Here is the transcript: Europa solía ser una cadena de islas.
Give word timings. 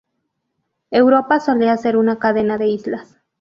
Europa 0.89 1.39
solía 1.39 1.77
ser 1.77 1.95
una 1.95 2.17
cadena 2.17 2.57
de 2.57 2.67
islas. 2.69 3.19